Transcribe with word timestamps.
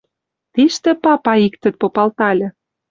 Тиштӹ 0.53 0.91
папа 1.03 1.33
иктӹт 1.47 1.75
попалтальы 1.81 2.47